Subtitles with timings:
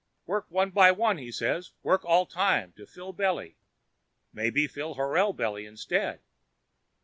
[0.25, 3.59] Work one by one, he say, work all time to fill belly,
[4.33, 6.21] maybe fill horal belly instead.